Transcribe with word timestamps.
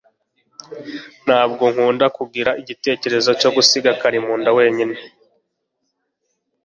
Ntabwo 1.25 1.63
nkunda 1.73 2.05
igitekerezo 2.61 3.29
cyo 3.39 3.49
gusiga 3.55 3.91
Karimunda 4.01 4.49
wenyine 4.57 4.95